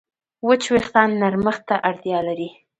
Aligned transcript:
وچ 0.47 0.63
وېښتيان 0.73 1.09
نرمښت 1.21 1.63
ته 1.69 1.75
اړتیا 1.89 2.19
لري. 2.27 2.49